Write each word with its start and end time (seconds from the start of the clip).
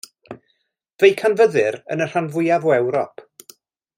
Fe'i 1.03 1.13
canfyddir 1.19 1.77
yn 1.97 2.03
y 2.07 2.09
rhan 2.09 2.31
fwyaf 2.37 2.67
o 2.71 2.75
Ewrop. 2.79 3.27